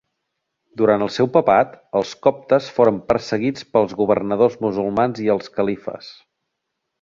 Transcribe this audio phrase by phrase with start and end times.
[0.81, 6.11] Durant el seu papat, els coptes foren perseguits pels governadors musulmans i els califes.